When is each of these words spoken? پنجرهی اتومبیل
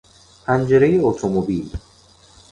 پنجرهی 0.45 0.99
اتومبیل 0.99 1.69